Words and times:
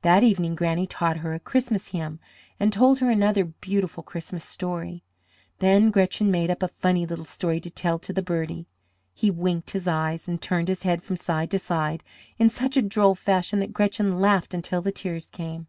That 0.00 0.24
evening 0.24 0.56
Granny 0.56 0.88
taught 0.88 1.18
her 1.18 1.34
a 1.34 1.38
Christmas 1.38 1.90
hymn 1.90 2.18
and 2.58 2.72
told 2.72 2.98
her 2.98 3.10
another 3.10 3.44
beautiful 3.44 4.02
Christmas 4.02 4.44
story. 4.44 5.04
Then 5.60 5.92
Gretchen 5.92 6.32
made 6.32 6.50
up 6.50 6.64
a 6.64 6.66
funny 6.66 7.06
little 7.06 7.24
story 7.24 7.60
to 7.60 7.70
tell 7.70 7.96
to 8.00 8.12
the 8.12 8.22
birdie. 8.22 8.66
He 9.14 9.30
winked 9.30 9.70
his 9.70 9.86
eyes 9.86 10.26
and 10.26 10.42
turned 10.42 10.66
his 10.66 10.82
head 10.82 11.00
from 11.00 11.16
side 11.16 11.52
to 11.52 11.60
side 11.60 12.02
in 12.38 12.50
such 12.50 12.76
a 12.76 12.82
droll 12.82 13.14
fashion 13.14 13.60
that 13.60 13.72
Gretchen 13.72 14.18
laughed 14.18 14.52
until 14.52 14.82
the 14.82 14.90
tears 14.90 15.30
came. 15.30 15.68